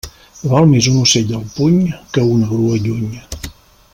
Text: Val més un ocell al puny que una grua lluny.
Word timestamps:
Val 0.51 0.63
més 0.71 0.87
un 0.91 0.95
ocell 1.01 1.33
al 1.41 1.45
puny 1.59 1.77
que 2.17 2.25
una 2.37 2.51
grua 2.55 2.83
lluny. 2.87 3.09